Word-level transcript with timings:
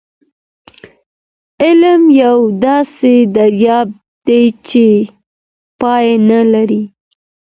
علم 1.63 2.01
یو 2.23 2.37
داسې 2.65 3.13
دریاب 3.35 3.87
دی 4.27 4.43
چي 4.69 4.87
پای 5.81 6.05
نه 6.29 6.41
لري. 6.53 6.83